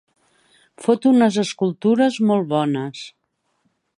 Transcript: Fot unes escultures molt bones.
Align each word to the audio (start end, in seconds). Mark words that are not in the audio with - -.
Fot 0.85 1.05
unes 1.09 1.37
escultures 1.43 2.19
molt 2.31 2.51
bones. 2.57 3.05